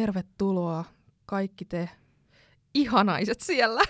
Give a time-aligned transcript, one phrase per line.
[0.00, 0.84] Tervetuloa
[1.26, 1.88] kaikki te
[2.74, 3.80] ihanaiset siellä.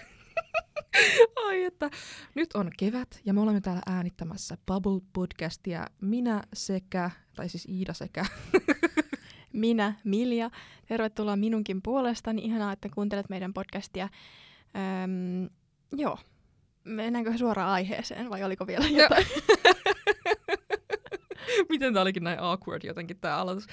[1.47, 1.91] Ai että,
[2.35, 5.87] nyt on kevät ja me olemme täällä äänittämässä Bubble Podcastia.
[6.01, 8.27] Minä sekä, tai siis Iida sekä.
[9.53, 10.51] Minä, Milja.
[10.87, 12.43] Tervetuloa minunkin puolestani.
[12.45, 14.09] Ihanaa, että kuuntelet meidän podcastia.
[15.05, 15.49] Öm,
[15.93, 16.19] joo.
[16.85, 19.27] Mennäänkö suoraan aiheeseen vai oliko vielä jotain?
[21.71, 23.67] Miten tämä olikin näin awkward jotenkin tämä aloitus.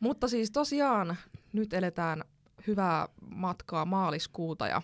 [0.00, 1.16] Mutta siis tosiaan
[1.52, 2.24] nyt eletään
[2.66, 4.82] hyvää matkaa maaliskuuta ja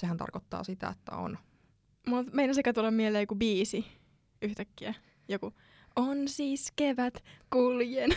[0.00, 1.38] sehän tarkoittaa sitä, että on...
[2.06, 3.86] Mulla meidän sekä tulla mieleen joku biisi
[4.42, 4.94] yhtäkkiä.
[5.28, 5.52] Joku
[5.96, 8.10] on siis kevät, kuljen.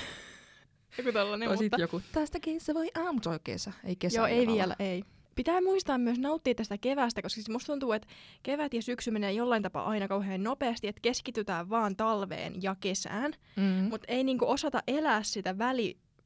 [0.97, 1.81] joku tällainen, Tai mutta...
[1.81, 2.39] joku, tästä
[2.73, 4.17] voi aamu, se on kesä, ei kesä.
[4.17, 5.03] Joo, ei vielä ei.
[5.35, 8.07] Pitää muistaa myös nauttia tästä kevästä, koska siis musta tuntuu, että
[8.43, 13.33] kevät ja syksy menee jollain tapaa aina kauhean nopeasti, että keskitytään vaan talveen ja kesään,
[13.55, 13.63] Mm.
[13.63, 15.57] mutta ei niinku osata elää sitä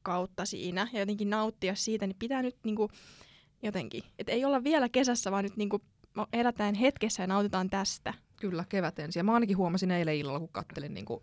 [0.00, 2.90] välikautta siinä ja jotenkin nauttia siitä, niin pitää nyt niinku
[3.62, 5.80] jotenkin, että ei olla vielä kesässä, vaan nyt niinku
[6.32, 8.14] elätään hetkessä ja nautitaan tästä.
[8.40, 9.20] Kyllä, kevät ensin.
[9.20, 11.20] Ja mä ainakin huomasin eilen illalla, kun kattelin niin kuin,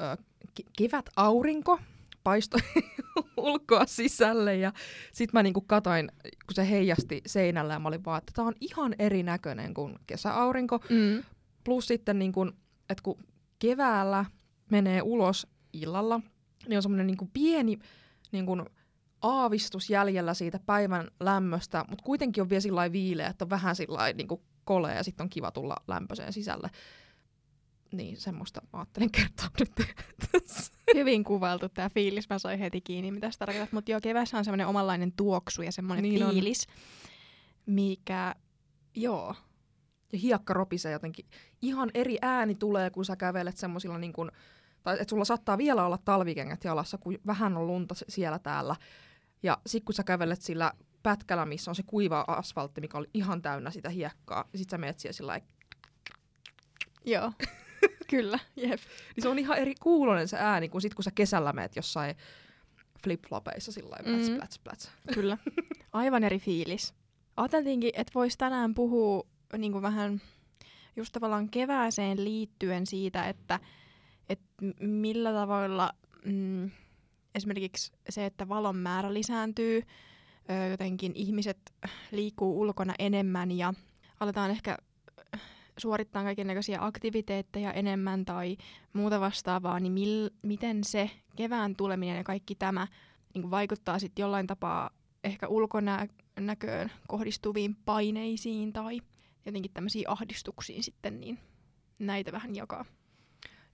[0.00, 0.22] ö,
[0.60, 1.78] ke- kevät aurinko
[2.24, 2.60] paistoi
[3.36, 4.72] ulkoa sisälle ja
[5.12, 8.54] sitten mä niinku katoin, kun se heijasti seinällä ja mä olin vaan, että tää on
[8.60, 10.78] ihan erinäköinen kuin kesäaurinko.
[10.78, 11.22] Mm.
[11.64, 12.46] Plus sitten, niinku,
[12.90, 13.24] että kun
[13.58, 14.24] keväällä
[14.70, 16.20] menee ulos illalla,
[16.68, 17.78] niin on semmoinen niinku pieni
[18.32, 18.64] niinku,
[19.22, 24.12] aavistus jäljellä siitä päivän lämmöstä, mutta kuitenkin on vielä sillä viileä, että on vähän sillä
[24.12, 26.70] niinku kolea ja sitten on kiva tulla lämpöiseen sisälle.
[27.92, 29.72] Niin semmoista mä ajattelin kertoa nyt
[30.32, 30.72] tässä.
[30.94, 33.72] Hyvin kuvailtu tämä fiilis, mä sain heti kiinni, mitä sä tarkoitat.
[33.72, 36.30] Mutta joo, kevässä on semmoinen omanlainen tuoksu ja semmoinen Niin on.
[36.30, 36.66] fiilis,
[37.66, 38.34] mikä,
[38.94, 39.34] joo,
[40.12, 41.26] Ja hiekka ropisee jotenkin.
[41.62, 44.30] Ihan eri ääni tulee, kun sä kävelet semmosilla niin kuin,
[44.82, 48.76] tai että sulla saattaa vielä olla talvikengät jalassa, kun vähän on lunta siellä täällä.
[49.42, 53.42] Ja sit kun sä kävelet sillä pätkällä, missä on se kuiva asfaltti, mikä oli ihan
[53.42, 55.40] täynnä sitä hiekkaa, ja sit sä meet siellä sillä
[57.04, 57.32] joo,
[58.10, 58.80] kyllä, jep.
[59.16, 62.14] niin se on ihan eri kuulonen se ääni, kuin sit kun sä kesällä meet jossain
[63.02, 64.36] flip-flopeissa sillä lailla, plats, Mhm.
[64.36, 64.90] plats, plats.
[65.14, 65.38] Kyllä.
[65.92, 66.94] Aivan eri fiilis.
[67.36, 69.26] Ajateltiinkin, että voisi tänään puhua
[69.58, 70.20] niin kuin vähän
[70.96, 73.60] just tavallaan kevääseen liittyen siitä, että,
[74.30, 74.46] että
[74.80, 75.92] millä tavoilla
[76.24, 76.70] mm,
[77.34, 79.82] esimerkiksi se, että valon määrä lisääntyy,
[80.50, 81.58] ö, jotenkin ihmiset
[82.10, 83.74] liikkuu ulkona enemmän ja
[84.20, 84.78] aletaan ehkä
[85.78, 88.56] suorittaa kaikenlaisia aktiviteetteja enemmän tai
[88.92, 92.86] muuta vastaavaa, niin mil, miten se kevään tuleminen ja kaikki tämä
[93.34, 94.90] niin vaikuttaa sitten jollain tapaa
[95.24, 99.00] ehkä ulkonäköön kohdistuviin paineisiin tai
[99.46, 101.38] jotenkin tämmöisiin ahdistuksiin sitten, niin
[101.98, 102.84] näitä vähän jakaa.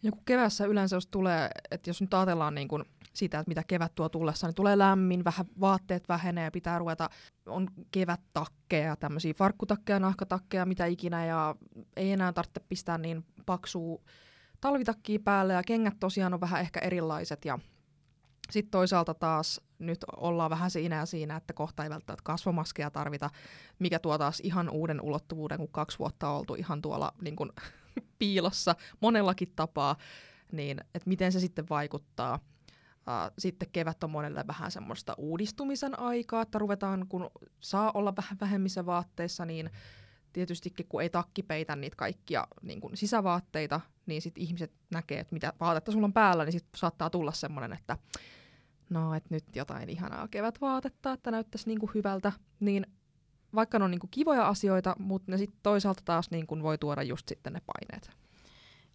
[0.03, 3.63] Ja kun kevässä yleensä jos tulee, että jos nyt ajatellaan niin kuin sitä, että mitä
[3.67, 7.11] kevät tuo tullessa, niin tulee lämmin, vähän vaatteet vähenee ja pitää ruveta,
[7.47, 11.55] on kevättakkeja, tämmöisiä farkkutakkeja, nahkatakkeja, mitä ikinä, ja
[11.97, 14.03] ei enää tarvitse pistää niin paksua
[14.61, 17.59] talvitakkia päälle, ja kengät tosiaan on vähän ehkä erilaiset, ja
[18.51, 23.31] sitten toisaalta taas nyt ollaan vähän siinä ja siinä, että kohta ei välttämättä kasvomaskeja tarvita,
[23.79, 27.51] mikä tuo taas ihan uuden ulottuvuuden, kun kaksi vuotta on oltu ihan tuolla niin kuin,
[28.19, 29.97] piilossa monellakin tapaa,
[30.53, 32.39] niin että miten se sitten vaikuttaa.
[33.09, 37.31] Uh, sitten kevät on monelle vähän semmoista uudistumisen aikaa, että ruvetaan, kun
[37.61, 39.71] saa olla vähän vähemmissä vaatteissa, niin
[40.33, 45.35] tietystikin kun ei takki peitä niitä kaikkia niin kuin sisävaatteita, niin sitten ihmiset näkee, että
[45.35, 47.99] mitä vaatetta sulla on päällä, niin sitten saattaa tulla semmoinen, että
[48.91, 52.87] no, että nyt jotain ihanaa kevätvaatetta, että näyttäisi niin kuin hyvältä, niin
[53.55, 56.79] vaikka ne on niin kuin kivoja asioita, mutta ne sitten toisaalta taas niin kuin voi
[56.79, 58.11] tuoda just sitten ne paineet.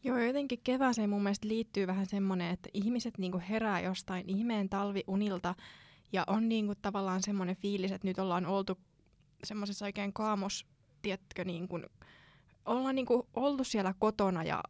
[0.03, 5.55] Joo, jotenkin kevääseen mun mielestä liittyy vähän semmoinen, että ihmiset niinku herää jostain ihmeen talviunilta
[6.11, 8.77] ja on niinku tavallaan semmoinen fiilis, että nyt ollaan oltu
[9.43, 10.65] semmoisessa oikein kaamos,
[11.01, 11.85] tiedätkö, niin kuin,
[12.65, 14.63] ollaan niinku oltu siellä kotona ja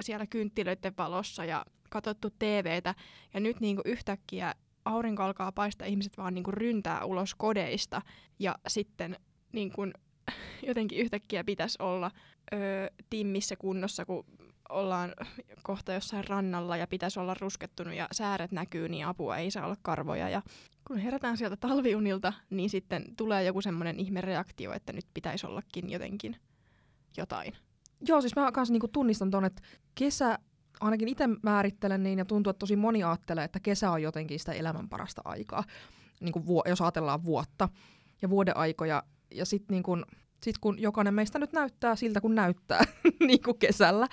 [0.00, 2.94] siellä kynttilöiden valossa ja katsottu TVtä
[3.34, 8.02] ja nyt niinku yhtäkkiä aurinko alkaa paistaa, ihmiset vaan niinku ryntää ulos kodeista
[8.38, 9.16] ja sitten
[9.52, 9.94] niin kuin,
[10.68, 12.10] jotenkin yhtäkkiä pitäisi olla
[12.52, 14.24] öö, timmissä kunnossa, kun
[14.68, 15.14] ollaan
[15.62, 19.76] kohta jossain rannalla ja pitäisi olla ruskettunut ja sääret näkyy, niin apua ei saa olla
[19.82, 20.28] karvoja.
[20.28, 20.42] Ja
[20.86, 26.36] kun herätään sieltä talviunilta, niin sitten tulee joku semmoinen ihmereaktio, että nyt pitäisi ollakin jotenkin
[27.16, 27.52] jotain.
[28.08, 29.62] Joo, siis mä kanssa niinku tunnistan ton, että
[29.94, 30.38] kesä,
[30.80, 34.52] ainakin itse määrittelen niin, ja tuntuu, että tosi moni ajattelee, että kesä on jotenkin sitä
[34.52, 35.64] elämän parasta aikaa,
[36.20, 37.68] niinku vuo, jos ajatellaan vuotta
[38.22, 39.02] ja vuoden aikoja.
[39.34, 39.96] Ja sitten niinku,
[40.42, 42.84] sit kun jokainen meistä nyt näyttää siltä, kun näyttää
[43.26, 44.08] niin kuin kesällä,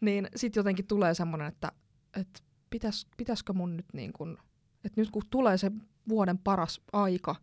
[0.00, 1.72] niin sitten jotenkin tulee semmoinen, että
[2.20, 4.36] et pitäis, pitäisikö mun nyt niin kuin,
[4.84, 5.72] että nyt kun tulee se
[6.08, 7.36] vuoden paras aika.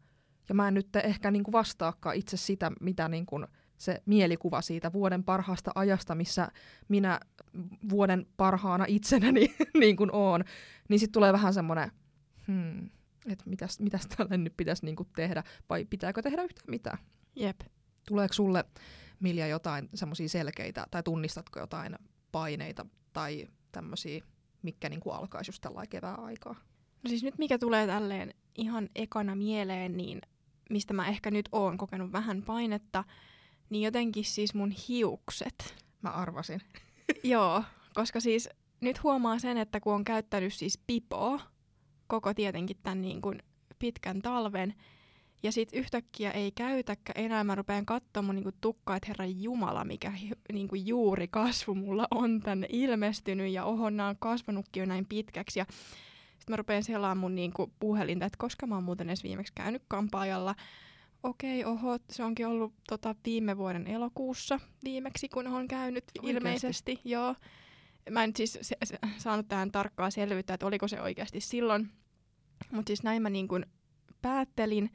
[0.50, 3.40] Ja mä en nyt ehkä niinku vastaakaan itse sitä, mitä niinku
[3.80, 6.52] se mielikuva siitä vuoden parhaasta ajasta, missä
[6.88, 7.20] minä
[7.90, 10.44] vuoden parhaana itsenäni niin kuin oon,
[10.90, 11.92] niin sitten tulee vähän semmoinen,
[12.48, 12.90] hmm,
[13.30, 16.98] että mitäs, mitäs tälle nyt pitäisi niinku tehdä, vai pitääkö tehdä yhtään mitään?
[17.36, 17.62] Jep.
[18.08, 18.66] Tuleeko sulle,
[19.20, 21.96] Milja, jotain semmoisia selkeitä, tai tunnistatko jotain
[22.32, 24.24] paineita tai tämmöisiä,
[24.62, 26.56] mikä niinku alkaisi just tällä kevään aikaa?
[27.04, 30.22] No siis nyt mikä tulee tälleen ihan ekana mieleen, niin
[30.70, 33.04] mistä mä ehkä nyt oon kokenut vähän painetta,
[33.70, 35.76] niin jotenkin siis mun hiukset.
[36.02, 36.62] Mä arvasin.
[37.24, 37.64] Joo,
[37.94, 38.50] koska siis
[38.82, 41.40] nyt huomaa sen, että kun on käyttänyt siis pipoa
[42.08, 43.44] koko tietenkin tämän niin kuin
[43.80, 44.76] pitkän talven,
[45.44, 49.86] ja sitten yhtäkkiä ei käytäkään enää, mä rupean katsomaan mun niinku tukkaa, että herra Jumala,
[49.86, 50.14] mikä
[50.54, 55.60] niinku juuri kasvu mulla on tänne ilmestynyt, ja oho, nämä on kasvanutkin jo näin pitkäksi,
[55.60, 59.54] ja sitten mä rupean selaamaan mun niinku puhelinta, että koska mä oon muuten edes viimeksi
[59.56, 60.56] käynyt kampaajalla,
[61.24, 66.38] okei, oho, se onkin ollut tota, viime vuoden elokuussa viimeksi, kun on käynyt Oikeasti?
[66.38, 67.36] ilmeisesti, joo.
[68.10, 71.90] Mä en siis se, se, saanut tähän tarkkaa selvyyttä, että oliko se oikeasti silloin,
[72.72, 73.66] mutta siis näin mä niin kuin
[74.22, 74.90] päättelin,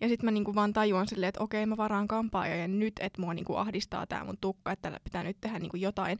[0.00, 3.34] ja sitten mä niinku vaan tajuan silleen, että okei, mä varaan kampaajan nyt, että mua
[3.34, 6.18] niinku ahdistaa tää mun tukka, että tällä pitää nyt tehdä niinku jotain.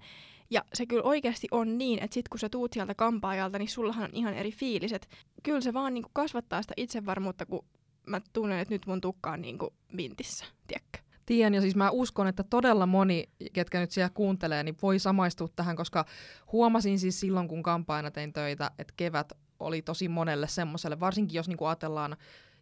[0.50, 4.04] Ja se kyllä oikeasti on niin, että sit kun sä tuut sieltä kampaajalta, niin sullahan
[4.04, 5.08] on ihan eri fiiliset.
[5.42, 7.64] Kyllä se vaan niinku kasvattaa sitä itsevarmuutta, kun
[8.06, 10.98] mä tunnen, että nyt mun tukka on niinku vintissä, tiedätkö?
[11.26, 15.48] Tien, ja siis mä uskon, että todella moni, ketkä nyt siellä kuuntelee, niin voi samaistua
[15.56, 16.04] tähän, koska
[16.52, 21.48] huomasin siis silloin, kun kampaajana tein töitä, että kevät oli tosi monelle semmoiselle, varsinkin jos
[21.48, 22.16] niinku ajatellaan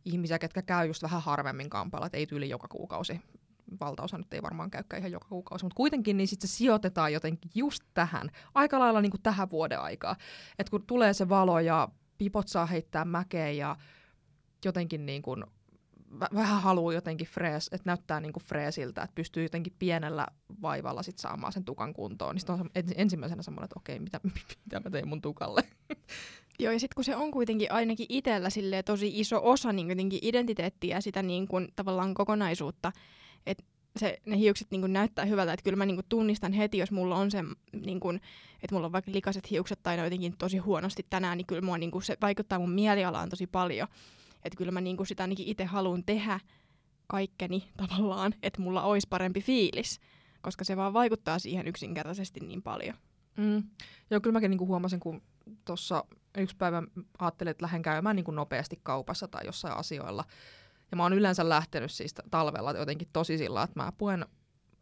[0.04, 3.20] ihmisiä, ketkä käy just vähän harvemmin kampailla, että ei tyyli joka kuukausi.
[3.80, 7.50] Valtaosa nyt ei varmaan käykään ihan joka kuukausi, mutta kuitenkin niin sitten se sijoitetaan jotenkin
[7.54, 10.16] just tähän, aika lailla niin kuin tähän vuoden aikaa.
[10.58, 11.88] Että kun tulee se valo ja
[12.18, 13.76] pipot saa heittää mäkeä ja
[14.68, 15.44] jotenkin niin kuin
[16.14, 20.26] vä- vähän haluaa jotenkin frees, että näyttää niinku freesiltä, että pystyy jotenkin pienellä
[20.62, 22.36] vaivalla sit saamaan sen tukan kuntoon.
[22.36, 24.20] Niin on se- ens- ensimmäisenä semmoinen, että okei, mitä,
[24.64, 25.62] mitä mä tein mun tukalle.
[26.58, 30.18] Joo, ja sitten kun se on kuitenkin ainakin itsellä silleen tosi iso osa niin jotenkin
[30.22, 32.92] identiteettiä ja sitä niin kuin, tavallaan kokonaisuutta,
[33.46, 33.64] että
[33.96, 36.90] se, ne hiukset niin kuin, näyttää hyvältä, että kyllä mä niin kuin, tunnistan heti, jos
[36.90, 38.20] mulla on se, niin kuin,
[38.62, 41.78] että mulla on vaikka likaiset hiukset tai ne jotenkin tosi huonosti tänään, niin kyllä mua,
[41.78, 43.88] niin kuin, se vaikuttaa mun mielialaan tosi paljon.
[44.44, 46.40] Että kyllä mä niin kuin, sitä ainakin itse haluan tehdä
[47.06, 50.00] kaikkeni tavallaan, että mulla olisi parempi fiilis,
[50.40, 52.96] koska se vaan vaikuttaa siihen yksinkertaisesti niin paljon.
[53.36, 53.62] Mm.
[54.10, 55.22] Joo, kyllä mäkin niinku huomasin, kun
[55.64, 56.04] tuossa
[56.38, 56.82] yksi päivä
[57.18, 60.24] ajattelin, että lähden käymään niinku nopeasti kaupassa tai jossain asioilla.
[60.90, 64.26] Ja mä oon yleensä lähtenyt siis talvella jotenkin tosi sillä, että mä puen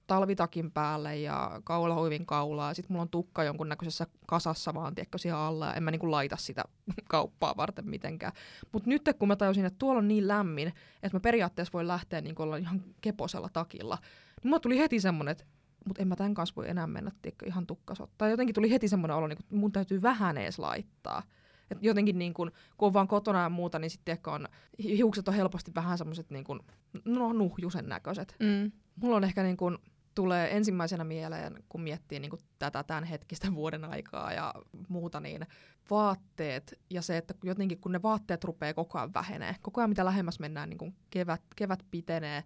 [0.08, 2.74] talvitakin päälle ja kaulahuivin kaulaa.
[2.74, 5.66] Sitten mulla on tukka jonkunnäköisessä kasassa vaan, tiedätkö, siellä alla.
[5.66, 6.64] Ja en mä niinku laita sitä
[7.08, 8.32] kauppaa varten mitenkään.
[8.72, 10.68] Mutta nyt kun mä tajusin, että tuolla on niin lämmin,
[11.02, 13.98] että mä periaatteessa voin lähteä niinku olla ihan keposella takilla,
[14.42, 15.44] niin mulla tuli heti semmonen, että
[15.84, 18.10] mutta en mä tämän kanssa voi enää mennä tiedätkö, ihan tukkasot.
[18.18, 21.22] Tai jotenkin tuli heti semmoinen olo, niin mun täytyy vähän edes laittaa.
[21.70, 25.34] Et jotenkin niin kun, kun on vaan kotona ja muuta, niin sitten on, hiukset on
[25.34, 26.64] helposti vähän semmoiset niin kun,
[27.04, 28.36] no, nuhjusen näköiset.
[28.40, 28.72] Mm.
[28.96, 29.78] Mulla on ehkä niin kun,
[30.18, 34.54] tulee ensimmäisenä mieleen, kun miettii niin kun, tätä hetkistä vuoden aikaa ja
[34.88, 35.46] muuta, niin
[35.90, 40.04] vaatteet ja se, että jotenkin kun ne vaatteet rupeaa koko ajan vähenee, koko ajan mitä
[40.04, 42.44] lähemmäs mennään, niin kun kevät, kevät pitenee,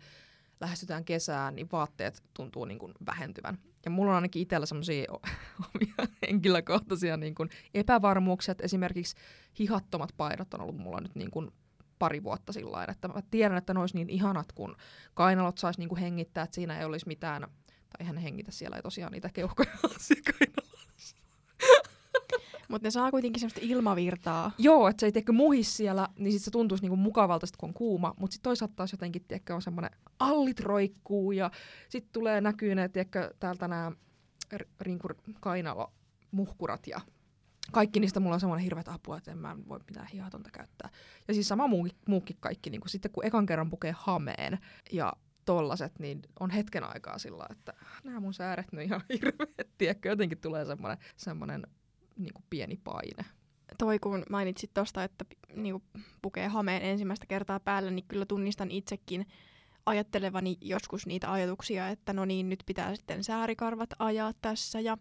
[0.61, 3.59] lähestytään kesään, niin vaatteet tuntuu niin kuin vähentyvän.
[3.85, 5.13] Ja mulla on ainakin itsellä semmoisia
[5.75, 9.17] omia henkilökohtaisia niin kuin epävarmuuksia, että esimerkiksi
[9.59, 11.51] hihattomat paidot on ollut mulla nyt niin kuin
[12.03, 14.77] pari vuotta sillä että mä tiedän, että ne olisi niin ihanat, kun
[15.15, 17.47] kainalot saisi niin kuin hengittää, että siinä ei olisi mitään,
[17.99, 20.73] tai ne hengitä siellä, ei tosiaan niitä keuhkoja asiakkaina.
[22.69, 24.53] Mutta ne saa kuitenkin semmoista ilmavirtaa.
[24.59, 27.69] Joo, että se ei tiedäkö muhis siellä, niin sit se tuntuisi niinku mukavalta, sit kun
[27.69, 28.15] on kuuma.
[28.19, 31.51] Mutta sitten toisaalta taas jotenkin, tiedäkö, on semmoinen allit roikkuu ja
[31.89, 33.93] sitten tulee näkyy ne, tiedätkö, täältä nämä
[34.81, 35.93] rinkur kainalo
[36.31, 37.01] muhkurat ja
[37.73, 40.91] kaikki niistä mulla on semmoinen hirveä apua, että en mä voi mitään hihatonta käyttää.
[41.29, 44.59] Ja siis sama muukin, muukin kaikki, niin kun sitten kun ekan kerran pukee hameen
[44.93, 45.13] ja
[45.45, 47.73] tollaset, niin on hetken aikaa sillä, että
[48.05, 51.67] nämä mun sääret nyt ihan hirveet, tiedätkö, jotenkin tulee semmoinen, semmoinen
[52.17, 53.25] niin pieni paine.
[53.79, 55.83] Toi kun mainitsit tosta, että niinku,
[56.23, 59.27] pukee hameen ensimmäistä kertaa päälle, niin kyllä tunnistan itsekin
[59.87, 64.99] ajattelevani joskus niitä ajatuksia, että no niin, nyt pitää sitten säärikarvat ajaa tässä ja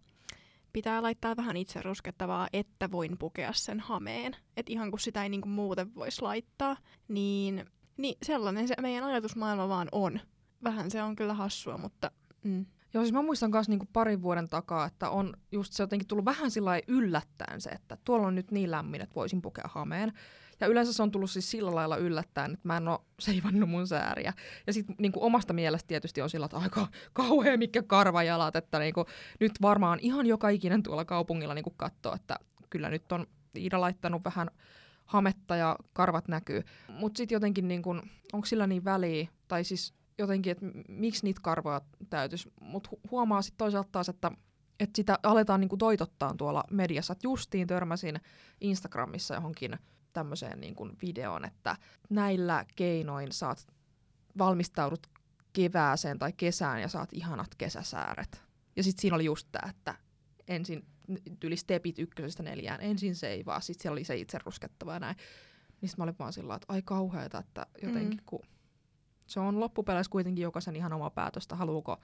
[0.73, 4.35] pitää laittaa vähän itse ruskettavaa, että voin pukea sen hameen.
[4.57, 7.65] Et ihan kun sitä ei niinku muuten voisi laittaa, niin,
[8.01, 10.19] niin sellainen se meidän ajatusmaailma vaan on.
[10.63, 12.11] Vähän se on kyllä hassua, mutta
[12.43, 12.65] mm.
[12.93, 16.25] Joo, siis mä muistan myös niinku parin vuoden takaa, että on just se jotenkin tullut
[16.25, 20.13] vähän sillä yllättäen se, että tuolla on nyt niin lämmin, että voisin pukea hameen.
[20.59, 23.87] Ja yleensä se on tullut siis sillä lailla yllättäen, että mä en ole seivannut mun
[23.87, 24.33] sääriä.
[24.67, 28.93] Ja sitten niin omasta mielestä tietysti on sillä, että aika kauhea mikä karvajalat, että niin
[28.93, 29.07] kuin,
[29.39, 32.35] nyt varmaan ihan joka ikinen tuolla kaupungilla niin katsoo, että
[32.69, 33.27] kyllä nyt on
[33.57, 34.47] Iida laittanut vähän
[35.11, 36.63] hametta ja karvat näkyy.
[36.87, 38.03] Mutta sitten jotenkin, niin kun,
[38.33, 42.51] onko sillä niin väliä, tai siis jotenkin, että miksi niitä karvoja täytyisi.
[42.61, 44.31] Mutta hu- huomaa sitten toisaalta taas, että
[44.79, 47.13] että sitä aletaan niinku toitottaa tuolla mediassa.
[47.13, 48.21] Et justiin törmäsin
[48.61, 49.77] Instagramissa johonkin
[50.13, 51.75] tämmöiseen niinku videoon, että
[52.09, 53.67] näillä keinoin saat
[54.37, 55.07] valmistaudut
[55.53, 58.43] kevääseen tai kesään ja saat ihanat kesäsääret.
[58.75, 59.95] Ja sitten siinä oli just tämä, että
[60.47, 60.85] ensin
[61.43, 65.15] yli stepit ykkösestä neljään, ensin seivaa, sitten siellä oli se itse ruskettava ja näin.
[65.81, 68.25] Niin mä olin vaan sillä että ai kauheeta, että jotenkin mm.
[68.25, 68.39] kun
[69.27, 71.97] se on loppupeleissä kuitenkin jokaisen ihan oma päätöstä, haluuko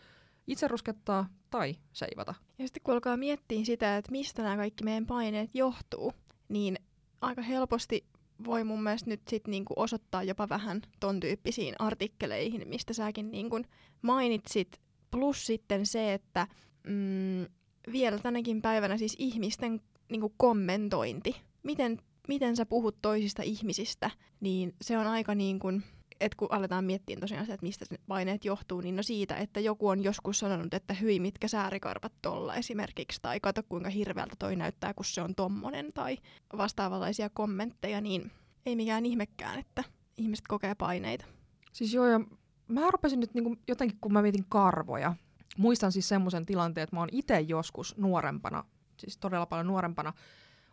[0.47, 2.35] itse ruskettaa tai seivata.
[2.59, 6.13] Ja sitten kun alkaa miettiä sitä, että mistä nämä kaikki meidän paineet johtuu,
[6.49, 6.77] niin
[7.21, 8.05] aika helposti
[8.45, 13.61] voi mun mielestä nyt sit niinku osoittaa jopa vähän ton tyyppisiin artikkeleihin, mistä säkin niinku
[14.01, 14.81] mainitsit.
[15.11, 16.47] Plus sitten se, että
[16.83, 17.45] mm,
[17.91, 21.35] vielä tänäkin päivänä siis ihmisten niinku kommentointi.
[21.63, 25.83] Miten, miten sä puhut toisista ihmisistä, niin se on aika niin kuin
[26.19, 29.59] et kun aletaan miettiä tosiaan sitä, että mistä ne paineet johtuu, niin no siitä, että
[29.59, 34.55] joku on joskus sanonut, että hyi mitkä säärikarvat tolla esimerkiksi, tai kato kuinka hirveältä toi
[34.55, 36.17] näyttää, kun se on tommonen, tai
[36.57, 38.31] vastaavanlaisia kommentteja, niin
[38.65, 39.83] ei mikään ihmekään, että
[40.17, 41.25] ihmiset kokee paineita.
[41.73, 42.19] Siis joo, ja
[42.67, 45.15] mä rupesin nyt niinku jotenkin, kun mä mietin karvoja,
[45.57, 48.63] muistan siis semmoisen tilanteen, että mä oon itse joskus nuorempana,
[48.97, 50.13] siis todella paljon nuorempana,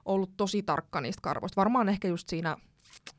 [0.05, 1.61] ollut tosi tarkka niistä karvoista.
[1.61, 2.57] Varmaan ehkä just siinä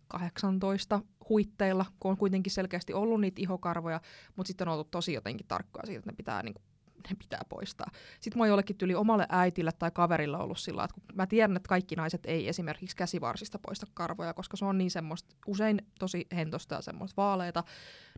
[0.08, 4.02] 18 huitteilla, kun on kuitenkin selkeästi ollut niitä ihokarvoja,
[4.36, 6.64] mutta sitten on ollut tosi jotenkin tarkkaa siitä, että ne pitää, niin kuin,
[7.10, 7.92] ne pitää poistaa.
[8.20, 11.58] Sitten mä oon jollekin tyli omalle äitille tai kaverille ollut sillä että kun mä tiedän,
[11.58, 16.28] että kaikki naiset ei esimerkiksi käsivarsista poista karvoja, koska se on niin semmoista, usein tosi
[16.36, 17.64] hentosta ja semmoista vaaleita,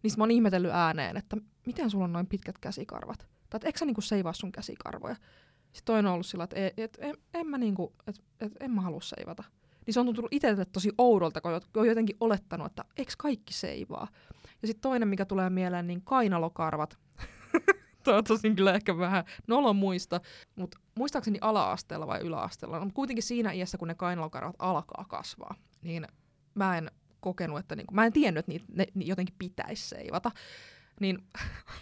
[0.04, 3.37] niin mä oon ihmetellyt ääneen, että miten sulla on noin pitkät käsikarvat?
[3.50, 5.16] Tai että eikö sä niinku seivaa sun käsikarvoja?
[5.66, 8.72] Sitten toinen on ollut sillä, että et, et, en, en mä niinku, et, et, en
[8.72, 9.44] mä halua seivata
[9.88, 14.08] niin se on tuntunut itselle tosi oudolta, kun on jotenkin olettanut, että eikö kaikki seivaa.
[14.62, 16.98] Ja sitten toinen, mikä tulee mieleen, niin kainalokarvat.
[18.04, 20.22] Toivottavasti kyllä ehkä vähän nolon muista,
[20.56, 26.08] mutta muistaakseni ala-asteella vai yläasteella, no, kuitenkin siinä iässä, kun ne kainalokarvat alkaa kasvaa, niin
[26.54, 30.32] mä en kokenut, että niinku, mä en tiennyt, että niitä, ne jotenkin pitäisi seivata.
[31.00, 31.18] Niin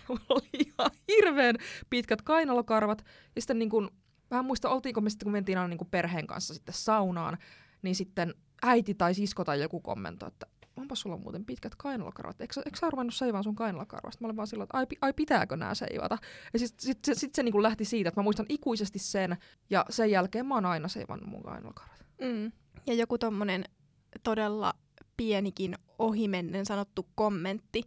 [0.29, 1.55] oli ihan hirveän
[1.89, 3.05] pitkät kainalokarvat.
[3.35, 3.91] Ja sitten niin kun,
[4.31, 7.37] mä en muista, oltiinko me sitten, kun mentiin aina niin perheen kanssa sitten saunaan,
[7.81, 12.41] niin sitten äiti tai sisko tai joku kommentoi, että onpa sulla muuten pitkät kainalokarvat.
[12.41, 14.21] Eikö, eikö sä ruvennut seivaan sun kainalokarvasta?
[14.21, 16.17] Mä olin vaan sillä, että ai, ai pitääkö nämä seivata?
[16.53, 19.37] Ja sitten sit, sit, sit se niinku lähti siitä, että mä muistan ikuisesti sen,
[19.69, 22.05] ja sen jälkeen mä oon aina seivannut mun kainalokarvat.
[22.21, 22.51] Mm.
[22.87, 23.63] Ja joku tommonen
[24.23, 24.73] todella
[25.17, 27.83] pienikin ohimennen sanottu kommentti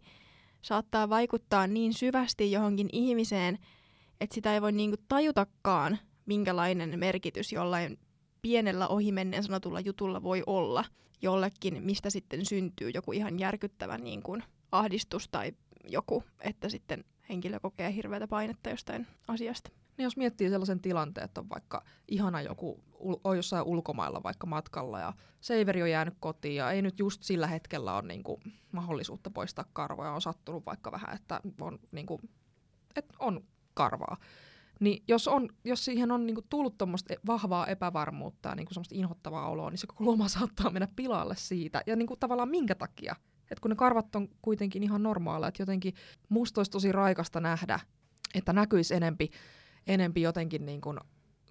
[0.61, 3.59] saattaa vaikuttaa niin syvästi johonkin ihmiseen,
[4.21, 7.99] että sitä ei voi niinku tajutakaan, minkälainen merkitys jollain
[8.41, 10.85] pienellä ohimennen sanotulla jutulla voi olla
[11.21, 15.51] jollekin, mistä sitten syntyy joku ihan järkyttävä niin kuin ahdistus tai
[15.87, 19.69] joku, että sitten henkilö kokee hirveätä painetta jostain asiasta.
[19.97, 22.83] Niin jos miettii sellaisen tilanteen, että on vaikka ihana joku,
[23.23, 27.47] on jossain ulkomailla vaikka matkalla ja seiveri on jäänyt kotiin ja ei nyt just sillä
[27.47, 28.41] hetkellä ole niin kuin
[28.71, 32.21] mahdollisuutta poistaa karvoja, on sattunut vaikka vähän, että on, niin kuin,
[32.95, 33.41] että on
[33.73, 34.17] karvaa,
[34.79, 38.95] niin jos, on, jos siihen on niinku tullut tuommoista e-, vahvaa epävarmuutta ja niinku semmoista
[38.95, 41.81] inhottavaa oloa, niin se koko loma saattaa mennä pilalle siitä.
[41.87, 43.15] Ja niinku tavallaan minkä takia?
[43.51, 45.93] Et kun ne karvat on kuitenkin ihan normaaleja, että jotenkin
[46.29, 47.79] musta olisi tosi raikasta nähdä,
[48.35, 49.29] että näkyisi enempi,
[49.87, 50.95] enempi jotenkin niinku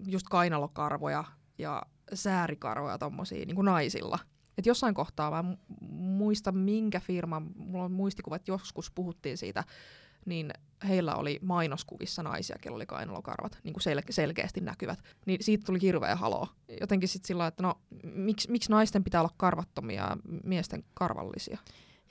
[0.07, 1.23] just kainalokarvoja
[1.59, 4.19] ja säärikarvoja tommosia niinku naisilla.
[4.57, 5.55] Et jossain kohtaa mä
[5.91, 9.63] muista minkä firma, mulla on muistikuva, että joskus puhuttiin siitä
[10.25, 10.51] niin
[10.87, 14.99] heillä oli mainoskuvissa naisia, kello oli kainalokarvat, niin kuin sel- selkeästi näkyvät.
[15.25, 16.47] Niin siitä tuli hirveä haloo.
[16.81, 21.57] Jotenkin sitten sillä että no, miksi, miksi naisten pitää olla karvattomia ja miesten karvallisia?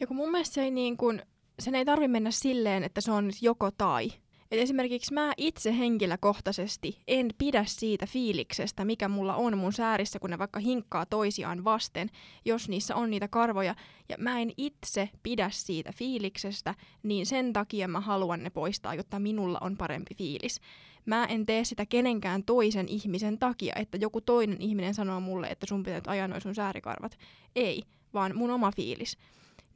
[0.00, 1.22] Ja kun mun mielestä se ei, niin kun,
[1.58, 4.12] sen ei tarvi mennä silleen, että se on joko tai.
[4.50, 10.30] Et esimerkiksi mä itse henkilökohtaisesti en pidä siitä fiiliksestä, mikä mulla on mun säärissä, kun
[10.30, 12.10] ne vaikka hinkkaa toisiaan vasten,
[12.44, 13.74] jos niissä on niitä karvoja.
[14.08, 19.18] Ja mä en itse pidä siitä fiiliksestä, niin sen takia mä haluan ne poistaa, jotta
[19.18, 20.60] minulla on parempi fiilis.
[21.06, 25.66] Mä en tee sitä kenenkään toisen ihmisen takia, että joku toinen ihminen sanoo mulle, että
[25.66, 27.18] sun pitää ajaa noin sun säärikarvat.
[27.56, 27.82] Ei,
[28.14, 29.16] vaan mun oma fiilis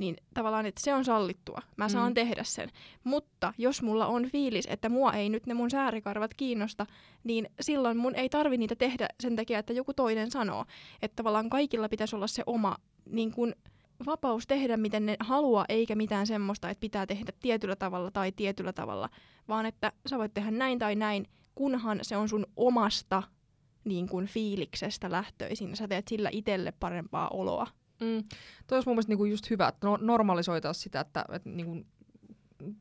[0.03, 1.63] niin tavallaan, että se on sallittua.
[1.77, 2.15] Mä saan mm.
[2.15, 2.71] tehdä sen.
[3.05, 6.87] Mutta jos mulla on fiilis, että mua ei nyt ne mun säärikarvat kiinnosta,
[7.25, 10.65] niin silloin mun ei tarvi niitä tehdä sen takia, että joku toinen sanoo.
[11.03, 12.77] Että tavallaan kaikilla pitäisi olla se oma
[13.11, 13.55] niin kuin
[14.07, 18.73] vapaus tehdä, miten ne haluaa, eikä mitään semmoista, että pitää tehdä tietyllä tavalla tai tietyllä
[18.73, 19.09] tavalla,
[19.49, 23.23] vaan että sä voit tehdä näin tai näin, kunhan se on sun omasta
[23.85, 25.77] niin kuin fiiliksestä lähtöisin.
[25.77, 27.67] Sä teet sillä itselle parempaa oloa.
[28.03, 28.25] Mm.
[28.67, 31.87] Toi olisi mun mielestä niinku just hyvä, että no, normalisoitaisiin sitä, että, että niinku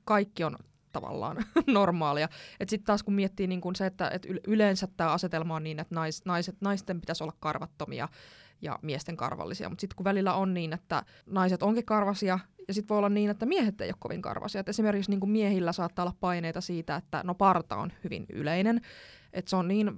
[0.06, 0.58] kaikki on
[0.92, 2.30] tavallaan normaalia.
[2.60, 5.96] Sitten taas kun miettii niin kun se, että et yleensä tämä asetelma on niin, että
[5.96, 8.08] nais, naiset, naisten pitäisi olla karvattomia
[8.62, 12.90] ja miesten karvallisia, mutta sitten kun välillä on niin, että naiset onkin karvasia ja sitten
[12.90, 14.62] voi olla niin, että miehet ei ole kovin karvasia.
[14.62, 18.82] Et esimerkiksi niin miehillä saattaa olla paineita siitä, että no parta on hyvin yleinen,
[19.34, 19.98] että se on niin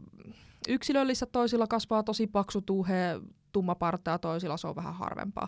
[0.68, 3.20] yksilöllistä, toisilla kasvaa tosi paksu tuhe,
[3.54, 5.48] tumma parta ja toisilla se on vähän harvempaa.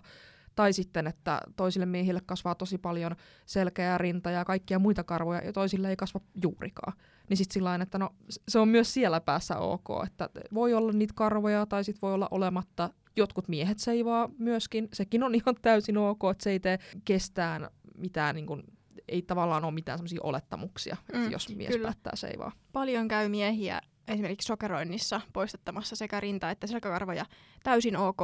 [0.56, 5.54] Tai sitten, että toisille miehille kasvaa tosi paljon selkeää rinta ja kaikkia muita karvoja, ja
[5.54, 6.94] toisille ei kasva juurikaan.
[7.30, 8.10] Niin sitten sillä että no,
[8.48, 12.28] se on myös siellä päässä ok, että voi olla niitä karvoja tai sitten voi olla
[12.32, 12.90] olematta.
[13.16, 18.36] Jotkut miehet seivaa myöskin, sekin on ihan täysin ok, että se ei tee kestään mitään
[18.36, 18.64] niin kuin,
[19.08, 21.86] ei tavallaan ole mitään sellaisia olettamuksia, mm, jos mies kyllä.
[21.86, 22.52] päättää seivaa.
[22.74, 27.26] Paljon käy miehiä esimerkiksi sokeroinnissa poistattamassa sekä rinta että selkäkarvoja
[27.64, 28.20] täysin ok.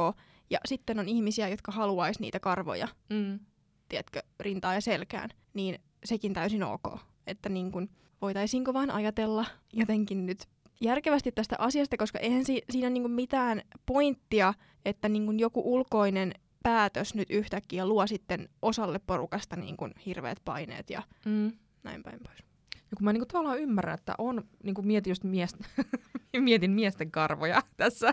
[0.50, 3.40] Ja sitten on ihmisiä, jotka haluaisi niitä karvoja, mm.
[3.88, 6.98] tiedätkö, rintaa ja selkään, niin sekin täysin ok.
[7.26, 7.88] Että niin kun,
[8.22, 10.48] voitaisiinko vaan ajatella jotenkin nyt
[10.80, 16.34] järkevästi tästä asiasta, koska eihän si- siinä niin kuin mitään pointtia, että niin joku ulkoinen
[16.62, 21.52] päätös nyt yhtäkkiä luo sitten osalle porukasta niin hirveät paineet ja mm.
[21.84, 22.51] näin päin pois.
[22.92, 25.56] Ja kun mä niinku tavallaan ymmärrän, että on, niinku mietin just mies,
[26.40, 28.10] mietin miesten karvoja tässä,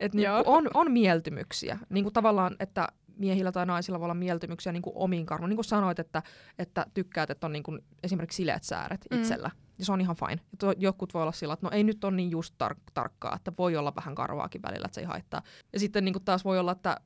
[0.00, 1.78] että niinku on, on mieltymyksiä.
[1.90, 5.48] Niinku tavallaan, että miehillä tai naisilla voi olla mieltymyksiä niinku omiin karvoihin.
[5.48, 6.22] Niin kuin sanoit, että,
[6.58, 9.18] että tykkäät, että on niinku esimerkiksi sileät sääret mm.
[9.18, 9.50] itsellä.
[9.78, 10.40] Ja se on ihan fine.
[10.52, 13.36] Ja to, jotkut voi olla sillä, että no ei nyt ole niin just tar- tarkkaa,
[13.36, 15.42] että voi olla vähän karvaakin välillä, että se ei haittaa.
[15.72, 17.00] Ja sitten niinku taas voi olla, että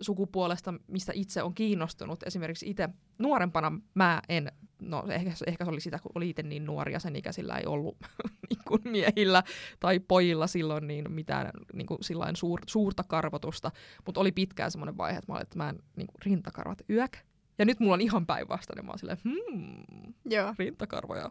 [0.00, 2.22] sukupuolesta, mistä itse on kiinnostunut.
[2.22, 2.88] Esimerkiksi itse
[3.22, 7.00] nuorempana mä en, no ehkä, ehkä se oli sitä, kun oli itse niin nuori ja
[7.00, 7.96] sen ikäisillä ei ollut
[8.50, 9.42] niin kuin miehillä
[9.80, 11.98] tai pojilla silloin niin mitään niin kuin
[12.34, 13.70] suur, suurta karvotusta,
[14.06, 17.16] mutta oli pitkään semmoinen vaihe, että mä olin, että mä en niin kuin rintakarvat yök.
[17.58, 19.84] Ja nyt mulla on ihan päinvastainen, mä oon silleen, hmm,
[20.24, 20.54] Joo.
[20.58, 21.30] rintakarvoja.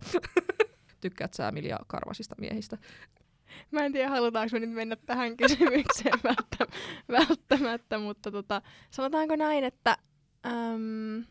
[1.01, 2.77] Tykkäät sä Emilia karvasista miehistä?
[3.71, 6.19] Mä en tiedä, halutaanko me nyt mennä tähän kysymykseen
[7.19, 9.97] välttämättä, mutta tota, sanotaanko näin, että...
[10.45, 11.23] Äm...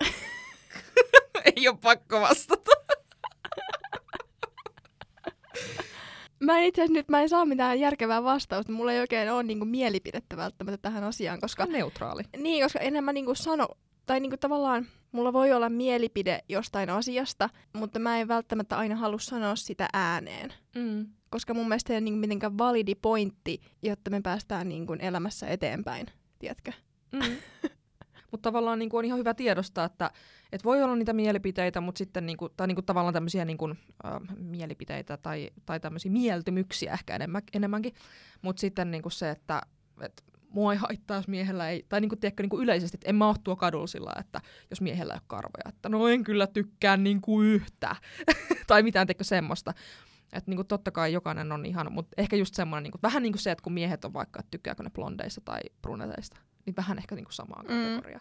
[1.56, 2.70] Ei ole pakko vastata.
[6.40, 8.72] mä en itse asiassa nyt mä en saa mitään järkevää vastausta.
[8.72, 11.66] Mulla ei oikein ole niinku mielipidettä välttämättä tähän asiaan, koska...
[11.66, 12.22] Neutraali.
[12.36, 13.68] Niin, koska enhän mä niinku sano,
[14.06, 19.18] tai niinku tavallaan mulla voi olla mielipide jostain asiasta, mutta mä en välttämättä aina halua
[19.18, 20.52] sanoa sitä ääneen.
[20.74, 25.00] Mm koska mun mielestä ei ole niin mitenkään validi pointti, jotta me päästään niin kuin
[25.00, 26.06] elämässä eteenpäin,
[26.38, 26.72] tiedätkö?
[27.12, 27.20] Mm.
[28.30, 30.10] mutta tavallaan niin kuin on ihan hyvä tiedostaa, että,
[30.52, 33.58] että voi olla niitä mielipiteitä, mutta sitten niin kuin, tai niin kuin tavallaan tämmöisiä niin
[33.58, 37.94] kuin, äh, mielipiteitä tai, tai tämmöisiä mieltymyksiä ehkä enemmän, enemmänkin,
[38.42, 39.62] mutta sitten niin kuin se, että,
[40.00, 43.08] että mua ei haittaa, jos miehellä ei, tai niin kuin, tiedätkö, niin kuin yleisesti, että
[43.08, 46.24] en mä ole tuo kadulla sillä, että jos miehellä ei ole karvoja, että no en
[46.24, 47.96] kyllä tykkää kuin yhtä,
[48.66, 49.74] tai mitään teikö semmoista.
[50.32, 53.42] Että niinku totta kai jokainen on ihan, mutta ehkä just semmoinen, niinku, vähän niin kuin
[53.42, 56.36] se, että kun miehet on vaikka, että tykkääkö ne blondeista tai bruneteista,
[56.66, 57.68] niin vähän ehkä niinku samaa mm.
[57.68, 58.20] kategoriaa.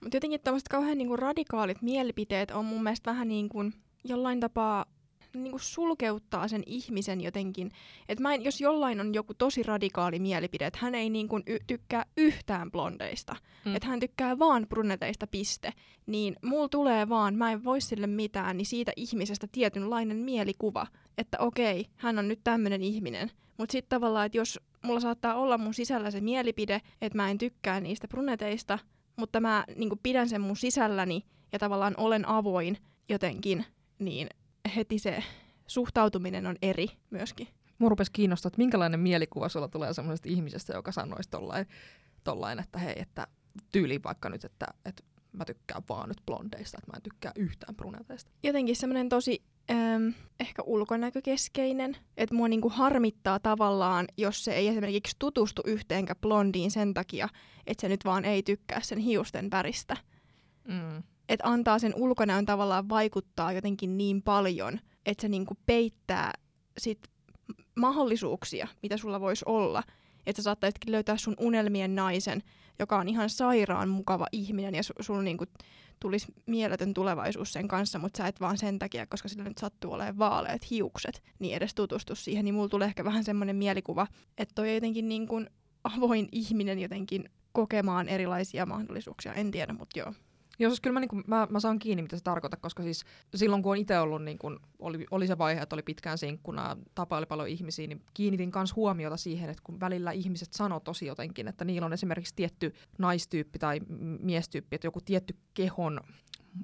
[0.00, 4.86] Mutta jotenkin tämmöiset kauhean niinku radikaalit mielipiteet on mun mielestä vähän niin kuin jollain tapaa
[5.34, 7.70] niin kuin sulkeuttaa sen ihmisen jotenkin.
[8.08, 11.42] Että mä en, jos jollain on joku tosi radikaali mielipide, että hän ei niin kuin
[11.46, 13.76] y- tykkää yhtään blondeista, mm.
[13.76, 15.72] että hän tykkää vaan bruneteista piste,
[16.06, 20.86] niin mulla tulee vaan, mä en voi sille mitään, niin siitä ihmisestä tietynlainen mielikuva,
[21.18, 23.30] että okei, hän on nyt tämmöinen ihminen.
[23.58, 27.38] Mutta sitten tavallaan, että jos mulla saattaa olla mun sisällä se mielipide, että mä en
[27.38, 28.78] tykkää niistä bruneteista,
[29.16, 33.64] mutta mä niin pidän sen mun sisälläni ja tavallaan olen avoin jotenkin,
[33.98, 34.28] niin
[34.68, 35.22] heti se
[35.66, 37.48] suhtautuminen on eri myöskin.
[37.78, 41.66] Mua rupesi kiinnostaa, että minkälainen mielikuva sulla tulee semmoisesta ihmisestä, joka sanoisi tollain,
[42.24, 43.26] tollain että hei, että
[43.72, 45.02] tyyli vaikka nyt, että, että
[45.32, 48.30] mä tykkään vaan nyt blondeista, että mä en tykkää yhtään bruneteista.
[48.42, 55.16] Jotenkin semmoinen tosi äm, ehkä ulkonäkökeskeinen, että mua niinku harmittaa tavallaan, jos se ei esimerkiksi
[55.18, 57.28] tutustu yhteenkään blondiin sen takia,
[57.66, 59.96] että se nyt vaan ei tykkää sen hiusten väristä.
[60.68, 66.32] Mm että antaa sen ulkonäön tavallaan vaikuttaa jotenkin niin paljon, että se niinku peittää
[66.78, 66.98] sit
[67.74, 69.82] mahdollisuuksia, mitä sulla voisi olla.
[70.26, 72.42] Että sä saattaisitkin löytää sun unelmien naisen,
[72.78, 75.44] joka on ihan sairaan mukava ihminen ja su- sulla niinku
[76.00, 79.92] tulisi mieletön tulevaisuus sen kanssa, mutta sä et vaan sen takia, koska sillä nyt sattuu
[79.92, 84.06] olemaan vaaleat hiukset, niin edes tutustu siihen, niin mulla tulee ehkä vähän semmoinen mielikuva,
[84.38, 85.50] että toi jotenkin niin kuin
[85.84, 89.34] avoin ihminen jotenkin kokemaan erilaisia mahdollisuuksia.
[89.34, 90.12] En tiedä, mutta joo.
[90.58, 93.04] Joo, siis kyllä mä, niin kuin, mä, mä saan kiinni, mitä se tarkoittaa, koska siis
[93.34, 96.76] silloin kun on itse ollut, niin kun oli, oli se vaihe, että oli pitkään sinkkuna,
[96.94, 101.48] tapaili paljon ihmisiä, niin kiinnitin myös huomiota siihen, että kun välillä ihmiset sanoo tosi jotenkin,
[101.48, 103.80] että niillä on esimerkiksi tietty naistyyppi tai
[104.20, 106.00] miestyyppi, että joku tietty kehon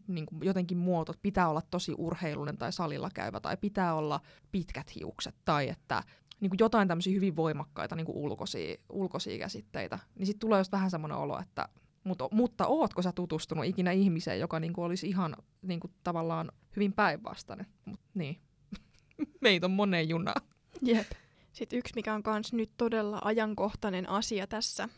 [0.07, 4.20] niin kuin jotenkin muoto, että pitää olla tosi urheilunen tai salilla käyvä tai pitää olla
[4.52, 6.02] pitkät hiukset tai että
[6.40, 10.72] niin kuin jotain tämmöisiä hyvin voimakkaita niin kuin ulkoisia, ulkoisia käsitteitä, niin sitten tulee just
[10.72, 11.68] vähän semmoinen olo, että
[12.04, 17.66] mutta, mutta ootko sä tutustunut ikinä ihmiseen, joka niinku olisi ihan niinku, tavallaan hyvin päinvastainen?
[17.84, 18.40] Mut, niin.
[19.40, 20.40] Meitä on moneen junaa.
[20.82, 21.06] Jep.
[21.52, 24.88] Sitten yksi, mikä on myös nyt todella ajankohtainen asia tässä,